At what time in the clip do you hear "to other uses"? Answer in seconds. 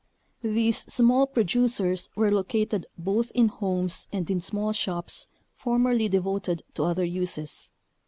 6.73-7.69